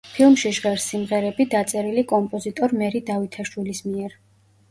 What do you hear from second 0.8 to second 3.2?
სიმღერები, დაწერილი კომპოზიტორ მერი